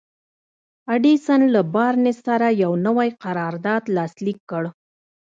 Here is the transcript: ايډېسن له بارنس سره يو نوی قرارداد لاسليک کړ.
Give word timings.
ايډېسن 0.91 1.41
له 1.53 1.61
بارنس 1.73 2.17
سره 2.27 2.47
يو 2.63 2.71
نوی 2.87 3.09
قرارداد 3.23 3.83
لاسليک 3.95 4.39
کړ. 4.51 4.63